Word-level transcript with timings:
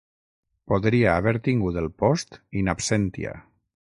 Podria 0.71 1.11
haver 1.17 1.33
tingut 1.49 1.77
el 1.83 1.91
post 2.03 2.39
"in 2.63 2.75
absentia". 2.75 3.37